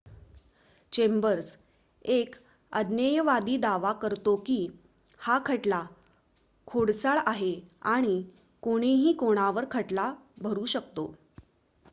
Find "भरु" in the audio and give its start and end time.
10.41-10.65